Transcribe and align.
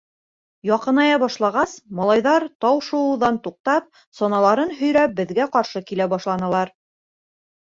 Яҡыная 0.67 1.17
башлағас, 1.23 1.75
малайҙар 1.99 2.45
тау 2.65 2.81
шыуыуҙан 2.87 3.37
туҡтап, 3.49 4.01
саналарын 4.21 4.75
һөйрәп 4.81 5.15
беҙгә 5.21 5.47
ҡаршы 5.59 5.85
килә 5.93 6.09
башланылар. 6.17 6.75